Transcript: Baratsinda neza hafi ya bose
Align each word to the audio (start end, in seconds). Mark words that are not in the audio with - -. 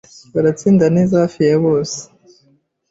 Baratsinda 0.33 0.85
neza 0.95 1.13
hafi 1.23 1.39
ya 1.49 1.57
bose 1.65 1.99